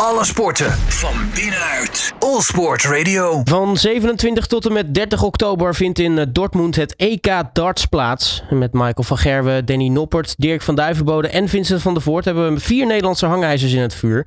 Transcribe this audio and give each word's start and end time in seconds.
Alle 0.00 0.24
sporten 0.24 0.70
van 0.72 1.14
binnenuit. 1.34 2.14
All 2.18 2.40
Sport 2.40 2.84
Radio. 2.84 3.40
Van 3.44 3.76
27 3.76 4.46
tot 4.46 4.66
en 4.66 4.72
met 4.72 4.94
30 4.94 5.22
oktober 5.22 5.74
vindt 5.74 5.98
in 5.98 6.18
eh, 6.18 6.24
Dortmund 6.28 6.76
het 6.76 6.96
EK 6.96 7.42
Darts 7.52 7.86
plaats. 7.86 8.42
Met 8.50 8.72
Michael 8.72 9.02
van 9.02 9.18
Gerwen, 9.18 9.64
Danny 9.64 9.88
Noppert, 9.88 10.34
Dirk 10.38 10.62
van 10.62 10.74
Duivenbode 10.74 11.28
en 11.28 11.48
Vincent 11.48 11.82
van 11.82 11.94
der 11.94 12.02
Voort 12.02 12.24
hebben 12.24 12.54
we 12.54 12.60
vier 12.60 12.86
Nederlandse 12.86 13.26
hangijzers 13.26 13.72
in 13.72 13.80
het 13.80 13.94
vuur. 13.94 14.26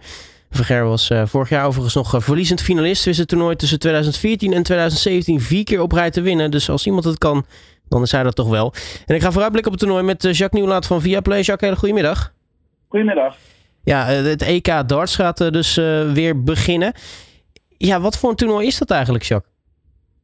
Van 0.51 0.65
Gerwen 0.65 0.89
was 0.89 1.09
uh, 1.09 1.21
vorig 1.25 1.49
jaar 1.49 1.65
overigens 1.65 1.95
nog 1.95 2.15
uh, 2.15 2.21
verliezend 2.21 2.61
finalist. 2.61 3.05
Wist 3.05 3.19
het 3.19 3.27
toernooi 3.27 3.55
tussen 3.55 3.79
2014 3.79 4.53
en 4.53 4.63
2017 4.63 5.41
vier 5.41 5.63
keer 5.63 5.81
op 5.81 5.91
rij 5.91 6.09
te 6.09 6.21
winnen. 6.21 6.51
Dus 6.51 6.69
als 6.69 6.85
iemand 6.85 7.03
het 7.03 7.17
kan, 7.17 7.45
dan 7.87 8.01
is 8.01 8.11
hij 8.11 8.23
dat 8.23 8.35
toch 8.35 8.49
wel. 8.49 8.73
En 9.05 9.15
ik 9.15 9.21
ga 9.21 9.31
vooruitblikken 9.31 9.71
op 9.71 9.79
het 9.79 9.87
toernooi 9.87 10.05
met 10.07 10.21
Jacques 10.21 10.51
Nieuwlaat 10.51 10.85
van 10.85 11.01
Viaplay. 11.01 11.41
Jacques, 11.41 11.69
hele 11.69 11.75
goedemiddag. 11.75 12.33
Goedemiddag. 12.87 13.35
Ja, 13.89 14.05
het 14.05 14.41
EK 14.41 14.87
darts 14.87 15.15
gaat 15.15 15.53
dus 15.53 15.77
uh, 15.77 16.11
weer 16.13 16.43
beginnen. 16.43 16.93
Ja, 17.77 17.99
wat 17.99 18.19
voor 18.19 18.29
een 18.29 18.35
toernooi 18.35 18.67
is 18.67 18.77
dat 18.77 18.91
eigenlijk, 18.91 19.23
Jacques? 19.23 19.53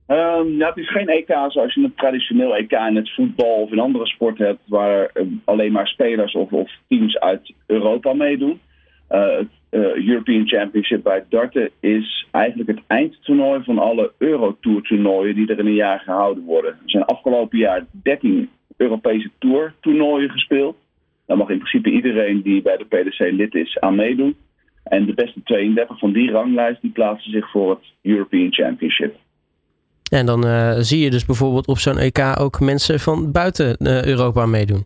Um, 0.07 0.61
het 0.61 0.77
is 0.77 0.91
geen 0.91 1.07
EK 1.07 1.27
zoals 1.27 1.73
je 1.73 1.83
een 1.83 1.93
traditioneel 1.95 2.55
EK 2.55 2.71
in 2.71 2.95
het 2.95 3.13
voetbal 3.13 3.61
of 3.61 3.71
in 3.71 3.79
andere 3.79 4.05
sporten 4.05 4.45
hebt, 4.45 4.59
waar 4.65 5.11
alleen 5.43 5.71
maar 5.71 5.87
spelers 5.87 6.33
of, 6.33 6.51
of, 6.51 6.71
teams 6.87 7.19
uit 7.19 7.53
Europa 7.65 8.13
meedoen. 8.13 8.59
Het 9.07 9.47
European 9.69 10.47
Championship 10.47 11.03
bij 11.03 11.23
darten 11.29 11.69
is 11.79 12.27
eigenlijk 12.31 12.69
het 12.69 12.79
eindtoernooi 12.87 13.63
van 13.63 13.79
alle 13.79 14.11
Eurotour 14.17 14.81
toernooien 14.81 15.35
die 15.35 15.47
er 15.47 15.59
in 15.59 15.65
een 15.65 15.73
jaar 15.73 15.99
gehouden 15.99 16.43
worden. 16.43 16.71
Er 16.71 16.89
zijn 16.89 17.05
afgelopen 17.05 17.57
jaar 17.57 17.85
13 17.91 18.49
Europese 18.77 19.29
Tour 19.39 19.73
toernooien 19.81 20.29
gespeeld. 20.29 20.75
Daar 21.25 21.37
mag 21.37 21.49
in 21.49 21.57
principe 21.57 21.89
iedereen 21.89 22.41
die 22.41 22.61
bij 22.61 22.77
de 22.77 22.85
PDC 22.85 23.19
lid 23.19 23.55
is 23.55 23.79
aan 23.79 23.95
meedoen. 23.95 24.35
En 24.83 25.05
de 25.05 25.13
beste 25.13 25.43
32 25.43 25.99
van 25.99 26.11
die 26.11 26.31
ranglijst 26.31 26.81
die 26.81 26.91
plaatsen 26.91 27.31
zich 27.31 27.51
voor 27.51 27.69
het 27.69 27.83
European 28.01 28.53
Championship. 28.53 29.15
En 30.11 30.25
dan 30.25 30.45
uh, 30.45 30.71
zie 30.71 31.03
je 31.03 31.09
dus 31.09 31.25
bijvoorbeeld 31.25 31.67
op 31.67 31.77
zo'n 31.77 31.97
EK 31.97 32.19
ook 32.39 32.59
mensen 32.59 32.99
van 32.99 33.31
buiten 33.31 33.75
uh, 33.79 34.05
Europa 34.05 34.45
meedoen. 34.45 34.85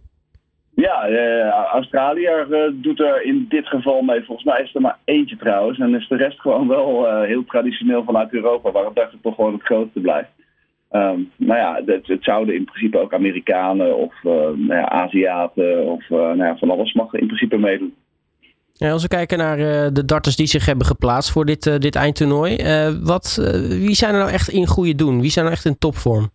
Ja, 0.75 1.09
uh, 1.09 1.49
Australië 1.71 2.29
doet 2.73 2.99
er 2.99 3.23
in 3.23 3.45
dit 3.49 3.67
geval 3.67 4.01
mee. 4.01 4.23
Volgens 4.23 4.47
mij 4.47 4.61
is 4.61 4.75
er 4.75 4.81
maar 4.81 4.97
eentje 5.05 5.37
trouwens. 5.37 5.79
En 5.79 5.95
is 5.95 6.07
de 6.07 6.15
rest 6.15 6.39
gewoon 6.39 6.67
wel 6.67 7.21
heel 7.21 7.45
traditioneel 7.45 8.03
vanuit 8.03 8.33
Europa, 8.33 8.71
waar 8.71 8.85
het 8.93 9.11
toch 9.21 9.35
gewoon 9.35 9.53
het 9.53 9.63
grootste 9.63 9.99
blijft. 9.99 10.29
Um, 10.91 11.31
nou 11.35 11.59
ja, 11.59 11.81
het, 11.85 12.07
het, 12.07 12.23
zouden 12.23 12.55
in 12.55 12.63
principe 12.63 12.99
ook 12.99 13.13
Amerikanen 13.13 13.97
of 13.97 14.13
uh, 14.23 14.31
nou 14.33 14.73
ja, 14.73 14.89
Aziaten 14.89 15.85
of 15.85 16.09
uh, 16.09 16.17
nou 16.17 16.43
ja, 16.43 16.57
van 16.57 16.69
alles 16.69 16.93
mag 16.93 17.13
in 17.13 17.27
principe 17.27 17.57
meedoen. 17.57 17.93
Ja, 18.73 18.91
als 18.91 19.01
we 19.01 19.07
kijken 19.07 19.37
naar 19.37 19.59
uh, 19.59 19.87
de 19.93 20.05
darters 20.05 20.35
die 20.35 20.47
zich 20.47 20.65
hebben 20.65 20.85
geplaatst 20.85 21.31
voor 21.31 21.45
dit, 21.45 21.81
dit 21.81 21.95
eindtoernooi. 21.95 22.57
wat, 23.03 23.35
wie 23.69 23.95
zijn 23.95 24.13
er 24.13 24.19
nou 24.19 24.31
echt 24.31 24.49
in 24.49 24.67
goede 24.67 24.95
doen? 24.95 25.21
Wie 25.21 25.29
zijn 25.29 25.45
er 25.45 25.51
echt 25.51 25.65
in 25.65 25.77
topvorm? 25.77 26.29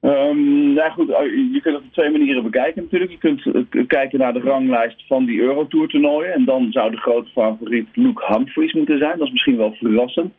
Um, 0.00 0.74
ja 0.74 0.90
goed, 0.90 1.06
je 1.52 1.60
kunt 1.62 1.74
het 1.74 1.84
op 1.84 1.92
twee 1.92 2.10
manieren 2.10 2.42
bekijken 2.42 2.82
natuurlijk. 2.82 3.10
Je 3.10 3.18
kunt 3.18 3.42
kijken 3.86 4.18
naar 4.18 4.32
de 4.32 4.40
ranglijst 4.40 5.06
van 5.06 5.24
die 5.24 5.40
Eurotour 5.40 5.88
toernooien. 5.88 6.32
En 6.32 6.44
dan 6.44 6.72
zou 6.72 6.90
de 6.90 6.96
grote 6.96 7.30
favoriet 7.30 7.88
Luke 7.92 8.24
Humphries 8.26 8.72
moeten 8.72 8.98
zijn. 8.98 9.18
Dat 9.18 9.26
is 9.26 9.32
misschien 9.32 9.56
wel 9.56 9.72
verrassend. 9.72 10.32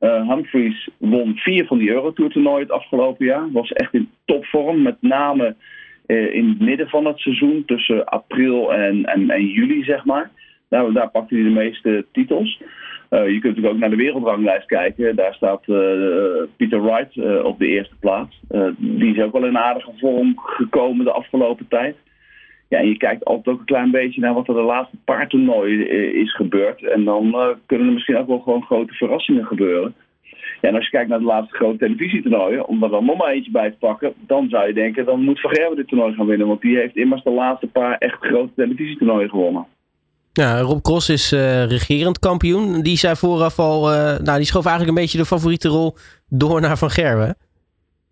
Uh, 0.00 0.28
Humphries 0.28 0.88
won 0.98 1.36
vier 1.36 1.66
van 1.66 1.78
die 1.78 1.90
Eurotour 1.90 2.30
toernooien 2.30 2.60
het 2.60 2.70
afgelopen 2.70 3.26
jaar. 3.26 3.52
Was 3.52 3.72
echt 3.72 3.94
in 3.94 4.10
topvorm, 4.24 4.82
met 4.82 4.96
name 5.00 5.54
uh, 6.06 6.34
in 6.34 6.48
het 6.48 6.60
midden 6.60 6.88
van 6.88 7.04
het 7.04 7.18
seizoen, 7.18 7.62
tussen 7.66 8.04
april 8.04 8.74
en, 8.74 9.04
en, 9.04 9.30
en 9.30 9.46
juli 9.46 9.82
zeg 9.82 10.04
maar. 10.04 10.30
Daar, 10.68 10.92
daar 10.92 11.10
pakte 11.10 11.34
hij 11.34 11.44
de 11.44 11.50
meeste 11.50 12.06
titels. 12.12 12.62
Uh, 13.10 13.26
je 13.26 13.30
kunt 13.30 13.42
natuurlijk 13.42 13.74
ook 13.74 13.80
naar 13.80 13.90
de 13.90 13.96
wereldranglijst 13.96 14.66
kijken. 14.66 15.16
Daar 15.16 15.34
staat 15.34 15.64
Peter 16.56 16.82
Wright 16.82 17.42
op 17.42 17.58
de 17.58 17.66
eerste 17.66 17.94
plaats. 18.00 18.40
die 18.76 19.14
is 19.14 19.22
ook 19.22 19.32
wel 19.32 19.46
in 19.46 19.58
aardige 19.58 19.92
vorm 19.96 20.32
gekomen 20.36 21.04
de 21.04 21.12
afgelopen 21.12 21.68
tijd. 21.68 21.96
Ja, 22.68 22.80
je 22.80 22.96
kijkt 22.96 23.24
altijd 23.24 23.46
ook 23.48 23.58
een 23.58 23.66
klein 23.66 23.90
beetje 23.90 24.20
naar 24.20 24.34
wat 24.34 24.48
er 24.48 24.54
de 24.54 24.60
laatste 24.60 24.96
paar 25.04 25.28
toernooien 25.28 26.14
is 26.14 26.34
gebeurd. 26.34 26.82
En 26.82 27.04
dan 27.04 27.26
uh, 27.26 27.46
kunnen 27.66 27.86
er 27.86 27.92
misschien 27.92 28.16
ook 28.16 28.26
wel 28.26 28.38
gewoon 28.38 28.62
grote 28.62 28.94
verrassingen 28.94 29.44
gebeuren. 29.44 29.94
Ja, 30.60 30.68
en 30.68 30.74
als 30.74 30.84
je 30.84 30.90
kijkt 30.90 31.08
naar 31.08 31.18
de 31.18 31.24
laatste 31.24 31.56
grote 31.56 31.78
televisietoernooien, 31.78 32.66
om 32.66 32.82
er 32.82 32.90
dan 32.90 33.04
nog 33.04 33.16
maar 33.16 33.32
eentje 33.32 33.50
bij 33.50 33.70
te 33.70 33.76
pakken, 33.76 34.12
dan 34.26 34.48
zou 34.48 34.66
je 34.66 34.74
denken, 34.74 35.04
dan 35.04 35.24
moet 35.24 35.40
Van 35.40 35.54
Gerwen 35.54 35.76
dit 35.76 35.88
toernooi 35.88 36.14
gaan 36.14 36.26
winnen. 36.26 36.46
Want 36.46 36.60
die 36.60 36.76
heeft 36.76 36.96
immers 36.96 37.22
de 37.22 37.30
laatste 37.30 37.66
paar 37.66 37.98
echt 37.98 38.16
grote 38.20 38.52
televisietoernooien 38.56 39.30
gewonnen. 39.30 39.66
Ja, 40.32 40.60
Rob 40.60 40.82
Cross 40.82 41.08
is 41.08 41.32
uh, 41.32 41.64
regerend 41.64 42.18
kampioen. 42.18 42.82
Die 42.82 42.96
zei 42.96 43.16
vooraf 43.16 43.58
al, 43.58 43.80
nou 44.22 44.36
die 44.36 44.46
schoof 44.46 44.66
eigenlijk 44.66 44.96
een 44.96 45.02
beetje 45.02 45.18
de 45.18 45.26
favoriete 45.26 45.68
rol 45.68 45.96
door 46.28 46.60
naar 46.60 46.78
Van 46.78 46.90
Gerwen. 46.90 47.36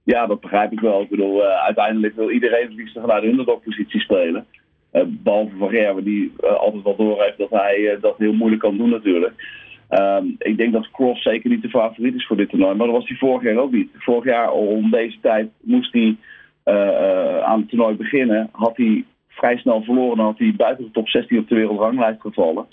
Ja, 0.05 0.27
dat 0.27 0.41
begrijp 0.41 0.73
ik 0.73 0.81
wel. 0.81 1.01
Ik 1.01 1.09
bedoel, 1.09 1.43
uh, 1.43 1.65
uiteindelijk 1.65 2.15
wil 2.15 2.31
iedereen 2.31 2.67
het 2.67 2.75
liefst 2.75 2.99
vanuit 3.01 3.23
de 3.23 3.29
underdog-positie 3.29 4.01
spelen. 4.01 4.47
Uh, 4.93 5.03
behalve 5.07 5.57
Van 5.57 5.69
Gerwen, 5.69 6.05
die 6.05 6.33
uh, 6.41 6.53
altijd 6.53 6.83
wel 6.83 6.97
doorheeft 6.97 7.39
dat 7.39 7.51
hij 7.51 7.99
dat 8.01 8.19
heel 8.19 8.33
moeilijk 8.33 8.63
kan 8.63 8.77
doen 8.77 8.91
natuurlijk. 8.91 9.63
Um, 9.91 10.37
ik 10.39 10.57
denk 10.57 10.73
dat 10.73 10.91
Cross 10.91 11.23
zeker 11.23 11.51
niet 11.51 11.63
de 11.63 11.69
favoriet 11.69 12.15
is 12.15 12.27
voor 12.27 12.37
dit 12.37 12.49
toernooi. 12.49 12.75
Maar 12.75 12.87
dat 12.87 12.97
was 12.97 13.09
hij 13.09 13.17
vorig 13.17 13.43
jaar 13.43 13.57
ook 13.57 13.73
niet. 13.73 13.91
Vorig 13.95 14.25
jaar 14.25 14.53
om 14.53 14.91
deze 14.91 15.19
tijd 15.21 15.51
moest 15.61 15.93
hij 15.93 16.17
aan 17.43 17.61
het 17.61 17.69
toernooi 17.69 17.97
beginnen. 17.97 18.49
Had 18.53 18.77
hij 18.77 19.05
vrij 19.29 19.57
snel 19.57 19.83
verloren. 19.83 20.17
Dan 20.17 20.27
had 20.27 20.39
hij 20.39 20.55
buiten 20.57 20.85
de 20.85 20.91
top 20.91 21.09
16 21.09 21.39
op 21.39 21.49
de 21.49 21.55
wereldranglijst 21.55 22.21
gevallen. 22.21 22.67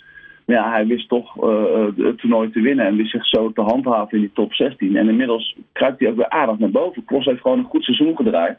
Maar 0.51 0.59
ja, 0.59 0.71
hij 0.71 0.85
wist 0.85 1.09
toch 1.09 1.43
uh, 1.43 1.85
het 1.97 2.17
toernooi 2.17 2.51
te 2.51 2.61
winnen 2.61 2.85
en 2.85 2.95
wist 2.95 3.11
zich 3.11 3.27
zo 3.27 3.51
te 3.51 3.61
handhaven 3.61 4.17
in 4.17 4.19
die 4.19 4.31
top 4.33 4.53
16. 4.53 4.95
En 4.95 5.09
inmiddels 5.09 5.55
kruipt 5.71 5.99
hij 5.99 6.09
ook 6.09 6.15
weer 6.15 6.29
aardig 6.29 6.57
naar 6.57 6.69
boven. 6.69 7.05
Cross 7.05 7.25
heeft 7.25 7.41
gewoon 7.41 7.59
een 7.59 7.65
goed 7.65 7.83
seizoen 7.83 8.15
gedraaid. 8.15 8.57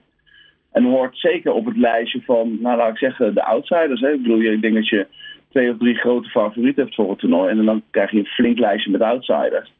En 0.70 0.84
hoort 0.84 1.18
zeker 1.18 1.52
op 1.52 1.64
het 1.66 1.76
lijstje 1.76 2.20
van, 2.24 2.58
nou 2.60 2.76
laat 2.76 2.90
ik 2.90 2.98
zeggen, 2.98 3.34
de 3.34 3.44
outsiders. 3.44 4.00
Hè. 4.00 4.12
Ik 4.12 4.22
bedoel, 4.22 4.40
ik 4.40 4.62
denk 4.62 4.74
dat 4.74 4.88
je 4.88 5.06
twee 5.48 5.70
of 5.70 5.78
drie 5.78 5.94
grote 5.94 6.28
favorieten 6.28 6.82
hebt 6.82 6.94
voor 6.94 7.10
het 7.10 7.18
toernooi. 7.18 7.50
En 7.50 7.64
dan 7.64 7.82
krijg 7.90 8.10
je 8.10 8.18
een 8.18 8.26
flink 8.26 8.58
lijstje 8.58 8.90
met 8.90 9.02
outsiders. 9.02 9.72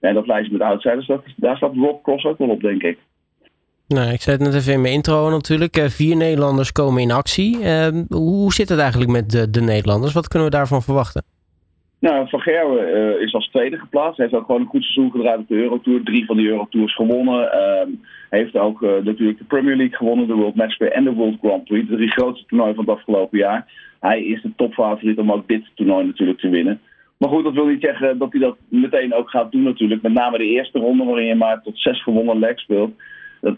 En 0.00 0.14
dat 0.14 0.26
lijstje 0.26 0.52
met 0.52 0.62
outsiders, 0.62 1.06
dat, 1.06 1.24
daar 1.36 1.56
staat 1.56 1.74
Rob 1.74 2.02
Cross 2.02 2.24
ook 2.24 2.38
wel 2.38 2.48
op, 2.48 2.60
denk 2.60 2.82
ik. 2.82 2.98
Nou, 3.88 4.12
ik 4.12 4.20
zei 4.20 4.36
het 4.36 4.46
net 4.46 4.54
even 4.54 4.72
in 4.72 4.80
mijn 4.80 4.94
intro 4.94 5.30
natuurlijk. 5.30 5.84
Vier 5.86 6.16
Nederlanders 6.16 6.72
komen 6.72 7.02
in 7.02 7.10
actie. 7.10 7.58
Uh, 7.58 7.88
hoe 8.08 8.52
zit 8.52 8.68
het 8.68 8.78
eigenlijk 8.78 9.10
met 9.10 9.30
de, 9.30 9.50
de 9.50 9.60
Nederlanders? 9.60 10.12
Wat 10.12 10.28
kunnen 10.28 10.48
we 10.48 10.56
daarvan 10.56 10.82
verwachten? 10.82 11.24
Nou, 12.06 12.28
Van 12.28 12.40
Gerwen 12.40 12.88
uh, 12.88 13.20
is 13.22 13.34
als 13.34 13.48
tweede 13.48 13.78
geplaatst. 13.78 14.16
Hij 14.16 14.26
heeft 14.26 14.38
ook 14.38 14.46
gewoon 14.46 14.60
een 14.60 14.66
goed 14.66 14.82
seizoen 14.82 15.10
gedraaid 15.10 15.38
op 15.38 15.48
de 15.48 15.54
Eurotour. 15.54 16.02
Drie 16.02 16.26
van 16.26 16.36
die 16.36 16.48
Eurotours 16.48 16.94
gewonnen. 16.94 17.42
Uh, 17.42 17.94
heeft 18.30 18.56
ook 18.56 18.82
uh, 18.82 18.90
natuurlijk 19.02 19.38
de 19.38 19.44
Premier 19.44 19.76
League 19.76 19.96
gewonnen, 19.96 20.26
de 20.26 20.34
World 20.34 20.54
Matchplay 20.54 20.88
en 20.88 21.04
de 21.04 21.12
World 21.12 21.38
Grand 21.40 21.64
Prix. 21.64 21.88
De 21.88 21.96
drie 21.96 22.10
grootste 22.10 22.46
toernooien 22.46 22.74
van 22.74 22.84
het 22.84 22.94
afgelopen 22.94 23.38
jaar. 23.38 23.72
Hij 24.00 24.24
is 24.24 24.42
de 24.42 24.52
topfavoriet 24.56 25.18
om 25.18 25.32
ook 25.32 25.48
dit 25.48 25.64
toernooi 25.74 26.06
natuurlijk 26.06 26.38
te 26.38 26.48
winnen. 26.48 26.80
Maar 27.16 27.28
goed, 27.28 27.44
dat 27.44 27.54
wil 27.54 27.66
niet 27.66 27.82
zeggen 27.82 28.18
dat 28.18 28.32
hij 28.32 28.40
dat 28.40 28.56
meteen 28.68 29.14
ook 29.14 29.30
gaat 29.30 29.52
doen 29.52 29.62
natuurlijk. 29.62 30.02
Met 30.02 30.12
name 30.12 30.38
de 30.38 30.44
eerste 30.44 30.78
ronde 30.78 31.04
waarin 31.04 31.26
je 31.26 31.34
maar 31.34 31.62
tot 31.62 31.78
zes 31.78 32.02
gewonnen 32.02 32.38
leg 32.38 32.58
speelt. 32.58 32.92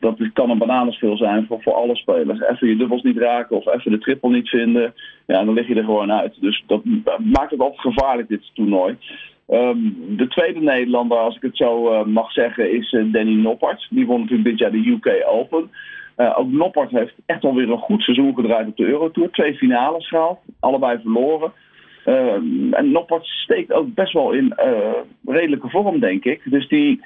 Dat, 0.00 0.18
dat 0.18 0.32
kan 0.32 0.50
een 0.50 0.58
bananenschil 0.58 1.16
zijn 1.16 1.46
voor, 1.46 1.62
voor 1.62 1.74
alle 1.74 1.96
spelers. 1.96 2.40
Even 2.40 2.68
je 2.68 2.76
dubbels 2.76 3.02
niet 3.02 3.16
raken 3.16 3.56
of 3.56 3.66
even 3.66 3.90
de 3.90 3.98
triple 3.98 4.30
niet 4.30 4.48
vinden. 4.48 4.94
Ja, 5.26 5.44
dan 5.44 5.54
lig 5.54 5.68
je 5.68 5.74
er 5.74 5.84
gewoon 5.84 6.12
uit. 6.12 6.40
Dus 6.40 6.64
dat 6.66 6.82
maakt 7.18 7.50
het 7.50 7.60
altijd 7.60 7.80
gevaarlijk, 7.80 8.28
dit 8.28 8.50
toernooi. 8.54 8.96
Um, 9.48 9.96
de 10.16 10.28
tweede 10.28 10.60
Nederlander, 10.60 11.18
als 11.18 11.36
ik 11.36 11.42
het 11.42 11.56
zo 11.56 11.92
uh, 11.92 12.04
mag 12.04 12.32
zeggen, 12.32 12.72
is 12.72 12.92
uh, 12.92 13.12
Danny 13.12 13.34
Noppert. 13.34 13.86
Die 13.90 14.06
won 14.06 14.20
natuurlijk 14.20 14.48
dit 14.48 14.58
jaar 14.58 14.70
de 14.70 14.88
UK 14.88 15.24
Open. 15.26 15.70
Uh, 16.16 16.38
ook 16.38 16.50
Noppert 16.50 16.90
heeft 16.90 17.14
echt 17.26 17.44
alweer 17.44 17.70
een 17.70 17.78
goed 17.78 18.02
seizoen 18.02 18.34
gedraaid 18.34 18.66
op 18.66 18.76
de 18.76 18.86
Eurotour. 18.86 19.30
Twee 19.30 19.54
finales 19.54 20.08
gehaald, 20.08 20.38
allebei 20.60 20.98
verloren. 21.00 21.52
en 22.70 22.90
Noppert 22.90 23.26
steekt 23.26 23.72
ook 23.72 23.94
best 23.94 24.12
wel 24.12 24.32
in 24.32 24.54
redelijke 25.26 25.68
vorm, 25.68 26.00
denk 26.00 26.24
ik. 26.24 26.40
Dus 26.44 26.68
die 26.68 27.00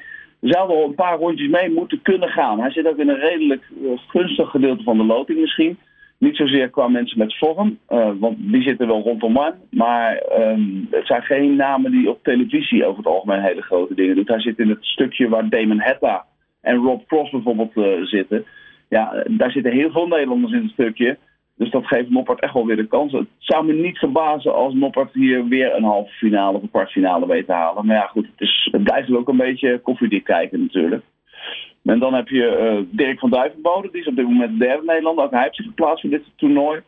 zou 0.51 0.69
wel 0.69 0.85
een 0.85 0.95
paar 0.95 1.19
rondjes 1.19 1.49
mee 1.49 1.71
moeten 1.71 2.03
kunnen 2.03 2.29
gaan. 2.29 2.61
Hij 2.61 2.71
zit 2.71 2.87
ook 2.87 2.99
in 2.99 3.09
een 3.09 3.21
redelijk 3.21 3.71
gunstig 4.07 4.51
gedeelte 4.51 4.83
van 4.83 4.97
de 4.97 5.05
loting 5.05 5.41
misschien. 5.41 5.79
Niet 6.19 6.37
zozeer 6.37 6.71
qua 6.71 6.89
mensen 6.89 7.19
met 7.19 7.39
vorm, 7.39 7.79
uh, 7.89 8.11
want 8.19 8.37
die 8.39 8.63
zitten 8.63 8.87
wel 8.87 9.03
rondom 9.03 9.37
hem. 9.37 9.55
Maar 9.71 10.23
um, 10.39 10.87
het 10.91 11.07
zijn 11.07 11.23
geen 11.23 11.57
namen 11.57 11.91
die 11.91 12.11
op 12.11 12.23
televisie 12.23 12.85
over 12.85 12.97
het 12.97 13.07
algemeen 13.07 13.43
hele 13.43 13.63
grote 13.63 13.95
dingen 13.95 14.15
doen. 14.15 14.25
Hij 14.27 14.41
zit 14.41 14.59
in 14.59 14.69
het 14.69 14.85
stukje 14.85 15.29
waar 15.29 15.49
Damon 15.49 15.81
Hetta 15.81 16.25
en 16.61 16.77
Rob 16.77 17.07
Cross 17.07 17.31
bijvoorbeeld 17.31 17.77
uh, 17.77 18.07
zitten. 18.07 18.45
Ja, 18.89 19.25
daar 19.31 19.51
zitten 19.51 19.73
heel 19.73 19.91
veel 19.91 20.07
Nederlanders 20.07 20.53
in 20.53 20.63
het 20.63 20.71
stukje. 20.71 21.19
Dus 21.63 21.71
dat 21.71 21.87
geeft 21.87 22.11
Noppert 22.11 22.41
echt 22.41 22.55
wel 22.55 22.67
weer 22.67 22.77
de 22.77 22.87
kans. 22.87 23.13
Het 23.13 23.27
zou 23.39 23.67
me 23.67 23.73
niet 23.73 23.99
verbazen 23.99 24.55
als 24.55 24.75
Noppert 24.75 25.13
hier 25.13 25.49
weer 25.49 25.75
een 25.75 25.85
halve 25.85 26.13
finale 26.13 26.57
of 26.57 26.63
een 26.63 26.71
kwartfinale 26.71 27.27
weet 27.27 27.47
te 27.47 27.53
halen. 27.53 27.87
Maar 27.87 27.97
ja, 27.97 28.07
goed, 28.07 28.27
het, 28.27 28.41
is, 28.41 28.75
blijft 28.83 29.13
ook 29.13 29.29
een 29.29 29.37
beetje 29.37 29.79
koffiedik 29.79 30.25
kijken 30.25 30.61
natuurlijk. 30.61 31.03
En 31.85 31.99
dan 31.99 32.15
heb 32.15 32.29
je 32.29 32.75
uh, 32.77 32.97
Dirk 32.99 33.19
van 33.19 33.31
Duivenbode, 33.31 33.89
die 33.91 34.01
is 34.01 34.07
op 34.07 34.17
dit 34.17 34.25
moment 34.25 34.51
de 34.51 34.65
derde 34.65 34.85
Nederlander. 34.87 35.25
Ook 35.25 35.31
hij 35.31 35.43
heeft 35.43 35.57
zich 35.57 35.67
geplaatst 35.67 36.01
voor 36.01 36.11
dit 36.11 36.23
toernooi. 36.37 36.81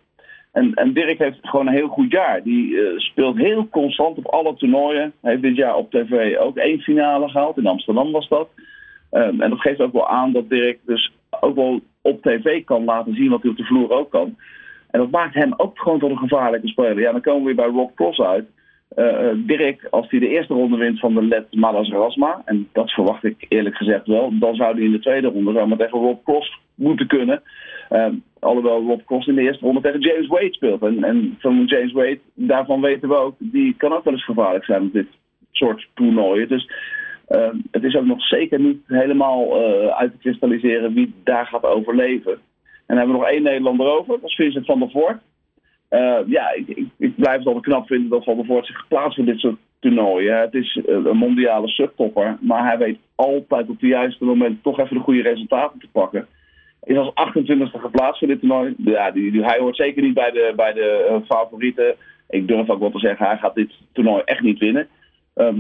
En, 0.53 0.75
en 0.75 0.93
Dirk 0.93 1.19
heeft 1.19 1.39
gewoon 1.43 1.67
een 1.67 1.73
heel 1.73 1.89
goed 1.89 2.11
jaar. 2.11 2.43
Die 2.43 2.79
speelt 2.97 3.37
heel 3.37 3.69
constant 3.69 4.19
op 4.19 4.27
alle 4.27 4.55
toernooien. 4.55 5.13
Hij 5.21 5.31
heeft 5.31 5.43
dit 5.43 5.57
jaar 5.57 5.77
op 5.77 5.91
tv 5.91 6.37
ook 6.37 6.57
één 6.57 6.81
finale 6.81 7.29
gehaald. 7.29 7.59
In 7.59 7.67
Amsterdam 7.67 8.13
was 8.13 8.29
dat. 8.29 8.49
Ehm, 9.11 9.41
en 9.41 9.51
dat 9.51 9.61
geeft 9.61 9.81
ook 9.81 9.93
wel 9.93 10.09
aan 10.09 10.33
dat 10.33 10.49
Dirk 10.49 10.79
dus 10.87 11.13
ook 11.41 11.55
wel 11.55 11.81
op 12.03 12.23
tv 12.23 12.65
kan 12.65 12.85
laten 12.85 13.15
zien 13.15 13.31
wat 13.31 13.43
hij 13.43 13.51
op 13.51 13.57
de 13.57 13.65
vloer 13.65 13.91
ook 13.91 14.11
kan. 14.11 14.37
En 14.95 15.01
dat 15.01 15.11
maakt 15.11 15.35
hem 15.35 15.55
ook 15.57 15.79
gewoon 15.79 15.99
tot 15.99 16.11
een 16.11 16.19
gevaarlijke 16.19 16.69
speler. 16.69 17.01
Ja, 17.01 17.13
dan 17.13 17.21
komen 17.21 17.41
we 17.41 17.47
weer 17.47 17.55
bij 17.55 17.75
Rob 17.75 17.95
Cross 17.95 18.21
uit. 18.21 18.47
Uh, 18.97 19.31
Dirk, 19.37 19.87
als 19.91 20.11
hij 20.11 20.19
de 20.19 20.29
eerste 20.29 20.55
ronde 20.55 20.77
wint 20.77 20.99
van 20.99 21.15
de 21.15 21.23
Let 21.23 21.55
Malas 21.55 21.91
Rasma, 21.91 22.43
en 22.45 22.69
dat 22.73 22.91
verwacht 22.91 23.25
ik 23.25 23.47
eerlijk 23.49 23.77
gezegd 23.77 24.07
wel, 24.07 24.39
dan 24.39 24.55
zou 24.55 24.75
hij 24.75 24.85
in 24.85 24.93
de 24.93 24.99
tweede 24.99 25.29
ronde 25.29 25.53
zou 25.53 25.69
maar 25.69 25.79
tegen 25.79 25.99
Rob 25.99 26.25
Cross 26.25 26.59
moeten 26.75 27.07
kunnen. 27.07 27.43
Uh, 27.91 28.07
alhoewel 28.39 28.83
Rob 28.83 29.01
Cross 29.07 29.27
in 29.27 29.35
de 29.35 29.41
eerste 29.41 29.65
ronde 29.65 29.81
tegen 29.81 30.01
James 30.01 30.27
Wade 30.27 30.53
speelt. 30.53 30.83
En, 30.83 31.05
en 31.05 31.37
van 31.39 31.65
James 31.65 31.93
Wade, 31.93 32.21
daarvan 32.35 32.81
weten 32.81 33.09
we 33.09 33.17
ook, 33.17 33.35
die 33.39 33.75
kan 33.77 33.93
ook 33.93 34.05
wel 34.05 34.13
eens 34.13 34.25
gevaarlijk 34.25 34.65
zijn 34.65 34.83
op 34.83 34.93
dit 34.93 35.09
soort 35.51 35.89
toernooien. 35.95 36.49
Dus 36.49 36.71
uh, 37.29 37.49
het 37.71 37.85
is 37.85 37.97
ook 37.97 38.07
nog 38.07 38.27
zeker 38.27 38.61
niet 38.61 38.81
helemaal 38.87 39.63
uit 39.95 40.13
te 40.13 40.19
kristalliseren 40.19 40.95
wie 40.95 41.15
daar 41.25 41.47
gaat 41.47 41.65
overleven. 41.65 42.39
En 42.87 42.97
hebben 42.97 43.15
we 43.15 43.21
nog 43.21 43.31
één 43.31 43.43
Nederlander 43.43 43.87
over, 43.87 44.21
dat 44.21 44.31
is 44.31 44.35
Vincent 44.35 44.67
van 44.67 44.79
der 44.79 44.91
Voort. 44.91 45.19
Uh, 45.91 46.19
ja, 46.27 46.53
ik, 46.53 46.69
ik, 46.69 46.87
ik, 46.99 47.17
blijf 47.17 47.39
het 47.39 47.47
altijd 47.47 47.65
knap 47.65 47.87
vinden 47.87 48.09
dat 48.11 48.25
Van 48.25 48.37
der 48.37 48.45
Voort 48.45 48.67
zich 48.67 48.77
geplaatst 48.77 49.15
voor 49.17 49.25
dit 49.25 49.39
soort 49.39 49.57
toernooien. 49.79 50.41
Het 50.41 50.55
is 50.55 50.77
uh, 50.77 50.95
een 51.05 51.17
mondiale 51.17 51.69
subtopper, 51.69 52.37
maar 52.41 52.67
hij 52.67 52.79
weet 52.79 52.99
altijd 53.15 53.69
op 53.69 53.81
het 53.81 53.91
juiste 53.91 54.25
moment 54.25 54.63
toch 54.63 54.79
even 54.79 54.97
de 54.97 55.03
goede 55.03 55.23
resultaten 55.23 55.79
te 55.81 55.89
pakken. 55.93 56.27
Is 56.83 56.97
als 56.97 57.11
28e 57.11 57.81
geplaatst 57.81 58.19
voor 58.19 58.29
dit 58.29 58.41
toernooi. 58.41 58.75
Ja, 58.77 59.13
hij 59.13 59.59
hoort 59.59 59.77
zeker 59.77 60.03
niet 60.03 60.15
bij 60.15 60.31
de, 60.31 60.53
bij 60.57 60.73
de 60.73 61.07
uh, 61.11 61.17
favorieten. 61.27 61.95
Ik 62.29 62.49
durf 62.49 62.71
ook 62.71 62.81
wel 62.81 62.91
te 62.91 62.99
zeggen, 62.99 63.27
hij 63.27 63.39
gaat 63.39 63.55
dit 63.55 63.73
toernooi 63.93 64.23
echt 64.25 64.43
niet 64.43 64.59
winnen. 64.59 64.89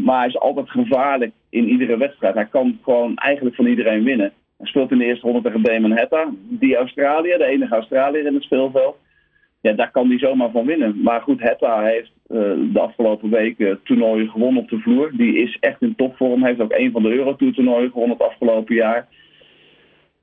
maar 0.05 0.19
hij 0.19 0.29
is 0.29 0.39
altijd 0.39 0.71
gevaarlijk 0.71 1.33
in 1.51 1.69
iedere 1.69 1.97
wedstrijd. 1.97 2.35
Hij 2.35 2.47
kan 2.47 2.79
gewoon 2.83 3.17
eigenlijk 3.17 3.57
van 3.57 3.67
iedereen 3.67 4.05
winnen. 4.05 4.33
Hij 4.57 4.67
speelt 4.67 4.91
in 4.91 4.99
de 4.99 5.05
eerste 5.05 5.27
ronde 5.27 5.43
tegen 5.43 5.63
Damon 5.63 5.97
Hetta, 5.97 6.33
die 6.49 6.77
Australiër, 6.77 7.39
de 7.39 7.45
enige 7.45 7.75
Australiër 7.75 8.27
in 8.27 8.35
het 8.35 8.43
speelveld 8.43 8.97
ja, 9.65 9.73
daar 9.73 9.91
kan 9.91 10.09
hij 10.09 10.19
zomaar 10.19 10.51
van 10.51 10.67
winnen. 10.67 11.03
Maar 11.03 11.21
goed, 11.21 11.41
Hetta 11.41 11.83
heeft 11.83 12.13
uh, 12.29 12.39
de 12.73 12.81
afgelopen 12.81 13.31
weken 13.31 13.81
toernooien 13.85 14.29
gewonnen 14.29 14.63
op 14.63 14.69
de 14.69 14.79
vloer. 14.79 15.11
Die 15.17 15.37
is 15.37 15.57
echt 15.61 15.83
in 15.83 15.95
topvorm. 15.95 16.45
Heeft 16.45 16.61
ook 16.61 16.73
een 16.73 16.91
van 16.91 17.03
de 17.03 17.13
Eurotour 17.13 17.53
toernooien 17.53 17.91
gewonnen 17.91 18.17
het 18.17 18.27
afgelopen 18.27 18.75
jaar. 18.75 19.09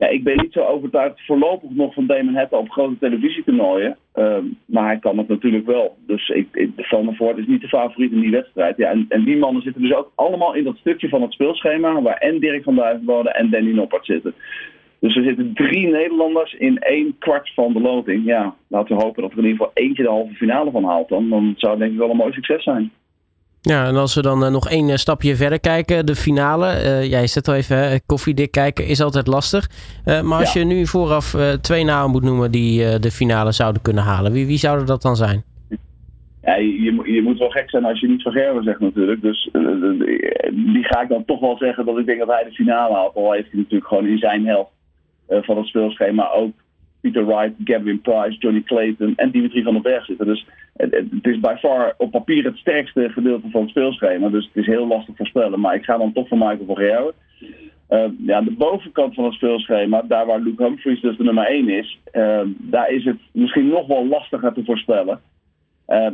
Ja, 0.01 0.07
ik 0.07 0.23
ben 0.23 0.37
niet 0.37 0.53
zo 0.53 0.59
overtuigd 0.59 1.25
voorlopig 1.25 1.69
nog 1.69 1.93
van 1.93 2.05
Damon 2.05 2.35
Hetta 2.35 2.57
op 2.57 2.69
grote 2.69 2.97
televisietoernooien. 2.99 3.97
Uh, 4.15 4.37
maar 4.65 4.85
hij 4.85 4.99
kan 4.99 5.17
het 5.17 5.27
natuurlijk 5.27 5.65
wel. 5.65 5.97
Dus 6.07 6.29
ik, 6.29 6.47
ik, 6.51 6.71
Van 6.75 7.15
Voort 7.15 7.37
is 7.37 7.47
niet 7.47 7.61
de 7.61 7.67
favoriet 7.67 8.11
in 8.11 8.19
die 8.19 8.31
wedstrijd. 8.31 8.77
Ja, 8.77 8.89
en, 8.89 9.05
en 9.09 9.23
die 9.23 9.37
mannen 9.37 9.61
zitten 9.61 9.81
dus 9.81 9.93
ook 9.93 10.11
allemaal 10.15 10.53
in 10.53 10.63
dat 10.63 10.77
stukje 10.77 11.09
van 11.09 11.21
het 11.21 11.33
speelschema... 11.33 12.01
waar 12.01 12.17
en 12.17 12.39
Dirk 12.39 12.63
van 12.63 12.75
Duivenbode 12.75 13.31
en 13.31 13.49
Danny 13.49 13.71
Noppert 13.71 14.05
zitten. 14.05 14.33
Dus 14.99 15.15
er 15.15 15.23
zitten 15.23 15.53
drie 15.53 15.87
Nederlanders 15.87 16.53
in 16.53 16.77
één 16.77 17.15
kwart 17.19 17.53
van 17.53 17.73
de 17.73 17.81
loting. 17.81 18.25
Ja, 18.25 18.55
laten 18.67 18.95
we 18.95 19.03
hopen 19.03 19.21
dat 19.21 19.31
er 19.31 19.37
in 19.37 19.43
ieder 19.43 19.57
geval 19.57 19.83
eentje 19.83 20.03
de 20.03 20.09
halve 20.09 20.33
finale 20.33 20.71
van 20.71 20.83
haalt 20.83 21.09
dan. 21.09 21.29
Dan 21.29 21.53
zou 21.57 21.71
het 21.71 21.81
denk 21.81 21.91
ik 21.91 21.97
wel 21.97 22.09
een 22.09 22.17
mooi 22.17 22.33
succes 22.33 22.63
zijn. 22.63 22.91
Ja, 23.63 23.87
en 23.87 23.95
als 23.95 24.15
we 24.15 24.21
dan 24.21 24.43
uh, 24.43 24.49
nog 24.49 24.69
één 24.69 24.89
uh, 24.89 24.95
stapje 24.95 25.35
verder 25.35 25.59
kijken, 25.59 26.05
de 26.05 26.15
finale. 26.15 26.65
Uh, 26.65 27.09
jij 27.09 27.27
zet 27.27 27.47
al 27.47 27.53
even 27.53 28.01
koffiedik 28.05 28.51
kijken, 28.51 28.87
is 28.87 29.01
altijd 29.01 29.27
lastig. 29.27 29.69
maar 30.05 30.39
als 30.39 30.53
ja. 30.53 30.59
je 30.59 30.65
nu 30.65 30.85
vooraf 30.85 31.35
twee 31.61 31.83
namen 31.83 32.11
moet 32.11 32.23
noemen 32.23 32.51
die 32.51 32.99
de 32.99 33.11
finale 33.11 33.51
zouden 33.51 33.81
kunnen 33.81 34.03
halen, 34.03 34.31
wie, 34.31 34.45
wie 34.45 34.57
zouden 34.57 34.85
dat 34.85 35.01
dan 35.01 35.15
zijn? 35.15 35.43
Ja, 36.43 36.55
je, 36.55 37.01
je 37.03 37.21
moet 37.23 37.37
wel 37.37 37.49
gek 37.49 37.69
zijn 37.69 37.85
als 37.85 37.99
je 37.99 38.07
niet 38.07 38.21
van 38.21 38.31
Gerben 38.31 38.63
zegt 38.63 38.79
natuurlijk. 38.79 39.21
Dus 39.21 39.49
die 40.51 40.83
ga 40.83 41.01
ik 41.01 41.09
dan 41.09 41.25
toch 41.25 41.39
wel 41.39 41.57
zeggen 41.57 41.85
dat 41.85 41.97
ik 41.97 42.05
denk 42.05 42.19
dat 42.19 42.27
hij 42.27 42.43
de 42.43 42.51
finale 42.51 42.93
haalt. 42.93 43.15
Al 43.15 43.31
heeft 43.31 43.51
hij 43.51 43.59
natuurlijk 43.59 43.87
gewoon 43.87 44.07
in 44.07 44.17
zijn 44.17 44.45
helft 44.45 44.71
van 45.27 45.57
het 45.57 45.67
speelschema 45.67 46.31
ook 46.31 46.51
Peter 47.01 47.25
Wright, 47.25 47.53
Gavin 47.63 48.01
Price, 48.01 48.37
Johnny 48.39 48.61
Clayton 48.61 49.13
en 49.15 49.31
Dimitri 49.31 49.63
van 49.63 49.73
den 49.73 49.81
Berg 49.81 50.05
zitten. 50.05 50.25
Dus 50.25 50.45
het, 50.89 51.27
is 51.27 51.39
bij 51.39 51.57
far 51.57 51.93
op 51.97 52.11
papier 52.11 52.43
het 52.43 52.57
sterkste 52.57 53.09
gedeelte 53.09 53.49
van 53.49 53.61
het 53.61 53.69
speelschema. 53.69 54.29
Dus 54.29 54.45
het 54.45 54.55
is 54.55 54.65
heel 54.65 54.87
lastig 54.87 55.15
voorspellen. 55.15 55.59
Maar 55.59 55.75
ik 55.75 55.83
ga 55.83 55.97
dan 55.97 56.13
toch 56.13 56.27
voor 56.27 56.37
Michael 56.37 56.65
van 56.65 56.75
Gerwen. 56.75 57.13
Uh, 57.89 58.05
ja, 58.25 58.41
de 58.41 58.51
bovenkant 58.51 59.13
van 59.13 59.23
het 59.23 59.33
speelschema, 59.33 60.01
daar 60.01 60.25
waar 60.25 60.39
Luke 60.39 60.63
Humphries 60.63 61.01
dus 61.01 61.17
de 61.17 61.23
nummer 61.23 61.45
1 61.45 61.69
is, 61.69 61.99
uh, 62.13 62.41
daar 62.57 62.89
is 62.89 63.05
het 63.05 63.17
misschien 63.31 63.67
nog 63.67 63.87
wel 63.87 64.07
lastiger 64.07 64.53
te 64.53 64.63
voorspellen. 64.65 65.19
Uh, 65.87 66.11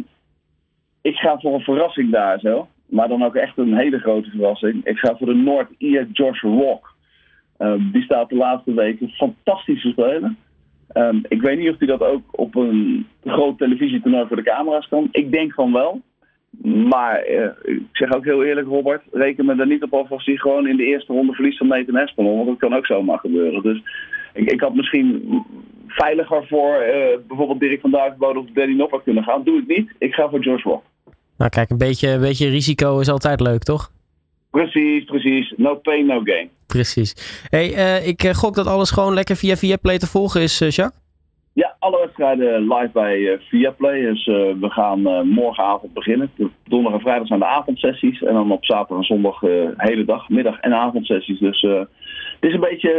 ik 1.02 1.16
ga 1.16 1.40
voor 1.40 1.54
een 1.54 1.62
verrassing 1.62 2.12
daar 2.12 2.40
zo, 2.40 2.68
maar 2.86 3.08
dan 3.08 3.24
ook 3.24 3.36
echt 3.36 3.58
een 3.58 3.78
hele 3.78 4.00
grote 4.00 4.30
verrassing. 4.30 4.86
Ik 4.86 4.98
ga 4.98 5.16
voor 5.18 5.28
de 5.28 5.34
Noord-Ier 5.34 6.08
Josh 6.12 6.42
Rock. 6.42 6.96
Um, 7.60 7.90
die 7.92 8.04
staat 8.04 8.30
de 8.30 8.36
laatste 8.36 8.74
weken 8.74 9.10
fantastisch 9.10 9.82
te 9.82 9.90
spelen. 9.90 10.38
Um, 10.94 11.22
ik 11.28 11.42
weet 11.42 11.60
niet 11.60 11.70
of 11.70 11.78
hij 11.78 11.88
dat 11.88 12.02
ook 12.02 12.22
op 12.32 12.56
een 12.56 13.08
groot 13.24 13.58
televisietoernooi 13.58 14.28
voor 14.28 14.36
de 14.36 14.44
camera's 14.44 14.88
kan. 14.88 15.08
Ik 15.12 15.32
denk 15.32 15.54
van 15.54 15.74
wel. 15.74 16.02
Maar 16.64 17.30
uh, 17.30 17.50
ik 17.64 17.82
zeg 17.92 18.14
ook 18.14 18.24
heel 18.24 18.44
eerlijk, 18.44 18.68
Robert, 18.68 19.02
reken 19.12 19.46
me 19.46 19.56
er 19.56 19.68
niet 19.68 19.84
op 19.84 19.94
af 19.94 20.12
als 20.12 20.26
hij 20.26 20.36
gewoon 20.36 20.68
in 20.68 20.78
de 20.78 20.86
eerste 20.86 21.14
ronde 21.14 21.34
verliest 21.34 21.58
van 21.58 21.68
Nathan 21.68 21.98
Espinol. 21.98 22.36
Want 22.36 22.48
dat 22.48 22.58
kan 22.58 22.74
ook 22.74 22.86
zomaar 22.86 23.20
gebeuren. 23.20 23.62
Dus 23.62 23.82
ik, 24.34 24.52
ik 24.52 24.62
had 24.62 24.76
misschien 24.76 25.44
veiliger 25.88 26.48
voor 26.48 26.74
uh, 26.82 27.18
bijvoorbeeld 27.28 27.60
Dirk 27.60 27.82
van 27.82 27.92
Duivenbode 27.92 28.40
of 28.40 28.46
Danny 28.54 28.76
Noppert 28.76 29.04
kunnen 29.04 29.24
gaan. 29.24 29.44
Doe 29.44 29.58
ik 29.58 29.68
niet. 29.68 29.94
Ik 29.98 30.14
ga 30.14 30.30
voor 30.30 30.44
Rock. 30.44 30.84
Nou 31.38 31.50
kijk, 31.50 31.70
een 31.70 31.78
beetje, 31.78 32.10
een 32.10 32.22
beetje 32.22 32.50
risico 32.50 33.00
is 33.00 33.10
altijd 33.10 33.40
leuk, 33.40 33.64
toch? 33.64 33.92
Precies, 34.58 35.04
precies. 35.04 35.54
No 35.58 35.76
pain, 35.76 36.06
no 36.06 36.22
gain. 36.24 36.50
Precies. 36.68 37.16
Hey, 37.50 37.68
uh, 37.70 38.08
ik 38.08 38.28
gok 38.32 38.56
dat 38.56 38.68
alles 38.68 38.92
gewoon 38.92 39.14
lekker 39.14 39.36
via 39.36 39.56
Viaplay 39.56 39.98
te 39.98 40.08
volgen 40.08 40.42
is, 40.42 40.62
uh, 40.62 40.70
Jacques? 40.70 41.02
Ja, 41.54 41.76
alle 41.80 42.00
wedstrijden 42.00 42.62
live 42.62 42.90
bij 42.94 43.18
uh, 43.18 43.40
Viaplay. 43.40 44.02
Dus 44.02 44.26
we 44.26 44.70
gaan 44.70 45.28
morgenavond 45.28 45.94
beginnen. 45.94 46.32
Donderdag 46.64 47.00
en 47.00 47.06
vrijdag 47.06 47.28
zijn 47.28 47.40
de 47.40 47.46
avondsessies. 47.46 48.24
En 48.24 48.34
dan 48.34 48.52
op 48.52 48.66
zaterdag 48.66 48.98
en 48.98 49.04
zondag 49.04 49.42
hele 49.78 50.06
dag, 50.06 50.30
middag 50.30 50.60
en 50.60 50.74
avondsessies. 50.74 51.40
Dus 51.40 51.62
het 51.62 52.50
is 52.50 52.54
een 52.54 52.60
beetje 52.60 52.90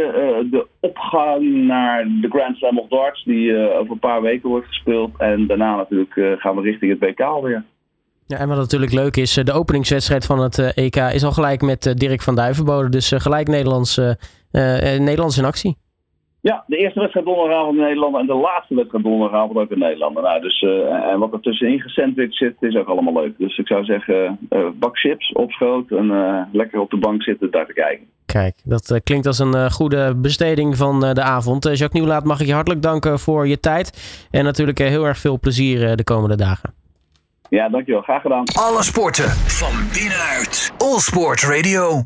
de 0.51 0.67
opgang 0.79 1.43
naar 1.53 2.07
de 2.21 2.29
Grand 2.29 2.57
Slam 2.57 2.79
of 2.79 2.87
Darts. 2.87 3.23
Die 3.23 3.69
over 3.77 3.91
een 3.91 3.99
paar 3.99 4.21
weken 4.21 4.49
wordt 4.49 4.67
gespeeld. 4.67 5.11
En 5.17 5.47
daarna 5.47 5.75
natuurlijk 5.75 6.39
gaan 6.39 6.55
we 6.55 6.61
richting 6.61 6.91
het 6.91 7.09
WK 7.09 7.19
alweer. 7.19 7.63
Ja, 8.29 8.37
en 8.37 8.47
wat 8.47 8.57
natuurlijk 8.57 8.93
leuk 8.93 9.17
is, 9.17 9.33
de 9.33 9.51
openingswedstrijd 9.51 10.25
van 10.25 10.39
het 10.39 10.73
EK 10.73 10.95
is 10.95 11.23
al 11.23 11.31
gelijk 11.31 11.61
met 11.61 11.93
Dirk 11.97 12.21
van 12.21 12.35
Duivenbode. 12.35 12.89
Dus 12.89 13.11
gelijk 13.15 13.47
Nederlands, 13.47 13.97
uh, 13.97 14.11
Nederlands 14.99 15.37
in 15.37 15.45
actie. 15.45 15.77
Ja, 16.41 16.63
de 16.67 16.77
eerste 16.77 16.99
wedstrijd 16.99 17.25
donderdagavond 17.25 17.77
in 17.77 17.83
Nederland 17.83 18.15
en 18.15 18.25
de 18.25 18.33
laatste 18.33 18.75
wedstrijd 18.75 19.03
donderdagavond 19.03 19.57
ook 19.57 19.71
in 19.71 19.79
Nederland. 19.79 20.21
Nou, 20.21 20.41
dus, 20.41 20.61
uh, 20.61 21.11
en 21.11 21.19
wat 21.19 21.33
er 21.33 21.39
tussenin 21.39 21.79
gesandwiched 21.79 22.35
zit, 22.35 22.55
is 22.59 22.75
ook 22.75 22.87
allemaal 22.87 23.13
leuk. 23.13 23.37
Dus 23.37 23.57
ik 23.57 23.67
zou 23.67 23.83
zeggen, 23.85 24.39
bak 24.79 24.97
chips 24.97 25.31
op 25.31 25.51
schoot 25.51 25.91
en 25.91 26.07
lekker 26.51 26.79
op 26.79 26.89
de 26.89 26.97
bank 26.97 27.23
zitten 27.23 27.51
daar 27.51 27.65
te 27.65 27.73
kijken. 27.73 28.05
Kijk, 28.25 28.55
dat 28.63 28.99
klinkt 29.03 29.27
als 29.27 29.39
een 29.39 29.71
goede 29.71 30.15
besteding 30.15 30.77
van 30.77 30.99
de 30.99 31.21
avond. 31.21 31.63
Jacques 31.63 31.91
Nieuwlaat, 31.91 32.23
mag 32.23 32.39
ik 32.41 32.47
je 32.47 32.53
hartelijk 32.53 32.81
danken 32.81 33.19
voor 33.19 33.47
je 33.47 33.59
tijd. 33.59 34.27
En 34.31 34.43
natuurlijk 34.43 34.77
heel 34.77 35.05
erg 35.05 35.17
veel 35.17 35.39
plezier 35.39 35.95
de 35.95 36.03
komende 36.03 36.37
dagen. 36.37 36.78
Ja, 37.49 37.69
dankjewel. 37.69 38.01
Graag 38.01 38.21
gedaan. 38.21 38.43
Alle 38.59 38.83
sporten 38.83 39.29
van 39.29 39.73
binnenuit. 39.93 40.71
All 40.77 40.99
Sport 40.99 41.41
Radio. 41.43 42.03